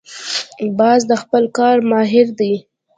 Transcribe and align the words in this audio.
باز 0.79 0.99
د 1.09 1.13
خپل 1.23 1.43
کار 1.57 1.77
ماهر 1.89 2.27
دی 2.39 2.53